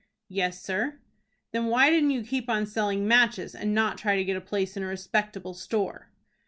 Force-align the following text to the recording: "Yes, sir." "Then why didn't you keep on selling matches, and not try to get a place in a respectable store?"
"Yes, 0.29 0.59
sir." 0.59 0.97
"Then 1.51 1.67
why 1.67 1.91
didn't 1.91 2.09
you 2.09 2.23
keep 2.23 2.49
on 2.49 2.65
selling 2.65 3.07
matches, 3.07 3.53
and 3.53 3.71
not 3.75 3.99
try 3.99 4.15
to 4.15 4.25
get 4.25 4.35
a 4.35 4.41
place 4.41 4.75
in 4.75 4.81
a 4.81 4.87
respectable 4.87 5.53
store?" 5.53 6.09